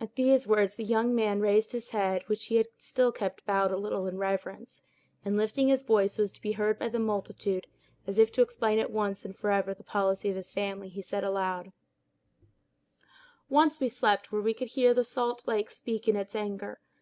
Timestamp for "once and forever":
8.90-9.74